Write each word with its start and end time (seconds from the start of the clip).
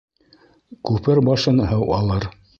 Күпер 0.91 1.23
башын 1.29 1.63
һыу 1.75 1.89
алыр. 2.01 2.29